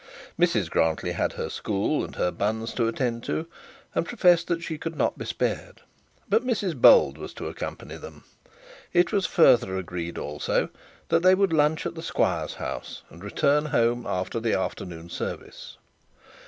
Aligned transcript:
Mrs 0.39 0.67
Grantly 0.67 1.11
had 1.11 1.33
her 1.33 1.47
school 1.47 2.03
and 2.03 2.15
her 2.15 2.31
buns 2.31 2.73
to 2.73 2.87
attend 2.87 3.23
to, 3.25 3.45
and 3.93 4.03
professed 4.03 4.47
that 4.47 4.63
she 4.63 4.79
could 4.79 4.95
not 4.95 5.15
be 5.15 5.25
spared; 5.25 5.81
but 6.27 6.43
Mrs 6.43 6.75
Bold 6.75 7.19
was 7.19 7.35
to 7.35 7.45
accompany 7.47 7.97
them. 7.97 8.23
It 8.93 9.11
was 9.11 9.27
further 9.27 9.77
agreed 9.77 10.17
also, 10.17 10.69
that 11.09 11.21
they 11.21 11.35
would 11.35 11.53
lunch 11.53 11.85
at 11.85 11.93
the 11.93 12.01
squire's 12.01 12.55
house, 12.55 13.03
and 13.11 13.23
return 13.23 13.65
home 13.65 14.07
after 14.07 14.39
the 14.39 14.57
afternoon 14.59 15.07
service. 15.07 15.77